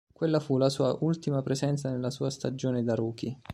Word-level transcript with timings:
Quella 0.11 0.39
fu 0.39 0.57
la 0.57 0.69
sua 0.69 0.97
ultima 1.01 1.43
presenza 1.43 1.91
nella 1.91 2.09
sua 2.09 2.31
stagione 2.31 2.81
da 2.83 2.95
rookie. 2.95 3.37